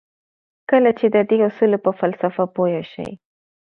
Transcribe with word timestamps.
کله 0.69 0.91
چې 0.99 1.05
د 1.15 1.17
دې 1.29 1.37
اصولو 1.47 1.77
پر 1.83 1.93
فلسفه 1.99 2.43
پوه 2.55 2.81
شئ. 2.91 3.09